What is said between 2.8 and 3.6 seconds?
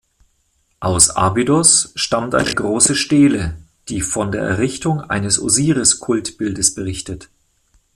Stele,